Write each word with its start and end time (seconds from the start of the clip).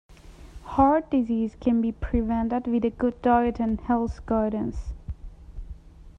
Heart 0.63 1.11
disease 1.11 1.55
can 1.61 1.79
be 1.79 1.91
prevented 1.91 2.65
with 2.65 2.83
a 2.85 2.89
good 2.89 3.21
diet 3.21 3.59
and 3.59 3.79
health 3.79 4.25
guidance. 4.25 4.95